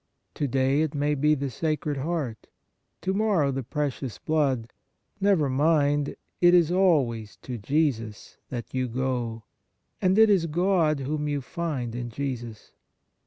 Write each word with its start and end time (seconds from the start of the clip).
To 0.33 0.47
day 0.47 0.81
it 0.81 0.95
may 0.95 1.13
be 1.13 1.35
the 1.35 1.51
Sacred 1.51 1.97
Heart, 1.97 2.47
to 3.01 3.13
morrow 3.13 3.51
the 3.51 3.61
Precious 3.61 4.17
Blood; 4.17 4.73
never 5.19 5.47
mind, 5.47 6.15
it 6.41 6.55
is 6.55 6.71
always 6.71 7.35
to 7.43 7.59
Jesus 7.59 8.39
that 8.49 8.73
you 8.73 8.87
go, 8.87 9.43
and 10.01 10.17
it 10.17 10.31
is 10.31 10.47
God 10.47 11.01
whom 11.01 11.27
you 11.27 11.39
find 11.39 11.93
in 11.93 12.09
Jesus. 12.09 12.71